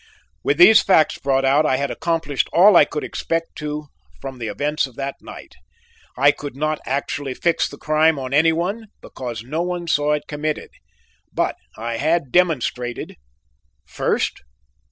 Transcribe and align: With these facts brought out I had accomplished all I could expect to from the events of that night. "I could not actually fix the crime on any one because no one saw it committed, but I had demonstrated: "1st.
With 0.43 0.57
these 0.57 0.81
facts 0.81 1.19
brought 1.19 1.45
out 1.45 1.63
I 1.63 1.77
had 1.77 1.91
accomplished 1.91 2.49
all 2.51 2.75
I 2.75 2.85
could 2.85 3.03
expect 3.03 3.55
to 3.57 3.85
from 4.19 4.39
the 4.39 4.47
events 4.47 4.87
of 4.87 4.95
that 4.95 5.13
night. 5.21 5.53
"I 6.17 6.31
could 6.31 6.55
not 6.55 6.79
actually 6.87 7.35
fix 7.35 7.69
the 7.69 7.77
crime 7.77 8.17
on 8.17 8.33
any 8.33 8.51
one 8.51 8.87
because 8.99 9.43
no 9.43 9.61
one 9.61 9.85
saw 9.85 10.13
it 10.13 10.25
committed, 10.27 10.71
but 11.31 11.55
I 11.77 11.97
had 11.97 12.31
demonstrated: 12.31 13.15
"1st. 13.87 14.37